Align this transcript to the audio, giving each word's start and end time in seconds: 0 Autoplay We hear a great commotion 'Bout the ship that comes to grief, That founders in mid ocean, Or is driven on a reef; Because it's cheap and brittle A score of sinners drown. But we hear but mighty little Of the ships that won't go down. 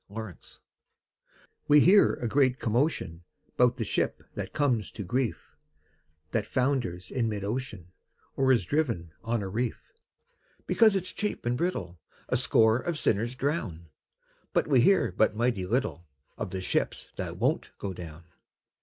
0 0.11 0.17
Autoplay 0.33 0.59
We 1.67 1.79
hear 1.81 2.13
a 2.15 2.27
great 2.27 2.57
commotion 2.57 3.21
'Bout 3.55 3.77
the 3.77 3.83
ship 3.83 4.23
that 4.33 4.51
comes 4.51 4.91
to 4.93 5.03
grief, 5.03 5.55
That 6.31 6.47
founders 6.47 7.11
in 7.11 7.29
mid 7.29 7.43
ocean, 7.43 7.91
Or 8.35 8.51
is 8.51 8.65
driven 8.65 9.11
on 9.23 9.43
a 9.43 9.47
reef; 9.47 9.93
Because 10.65 10.95
it's 10.95 11.11
cheap 11.11 11.45
and 11.45 11.55
brittle 11.55 11.99
A 12.29 12.37
score 12.37 12.79
of 12.79 12.97
sinners 12.97 13.35
drown. 13.35 13.89
But 14.53 14.65
we 14.65 14.81
hear 14.81 15.11
but 15.11 15.35
mighty 15.35 15.67
little 15.67 16.07
Of 16.35 16.49
the 16.49 16.61
ships 16.61 17.09
that 17.17 17.37
won't 17.37 17.69
go 17.77 17.93
down. 17.93 18.23